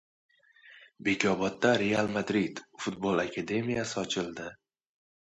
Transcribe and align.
Bekobodda 1.07 1.75
“Real 1.83 2.11
Madrid” 2.17 2.65
futbol 2.87 3.25
akademiyasi 3.29 4.05
ochildi 4.07 4.53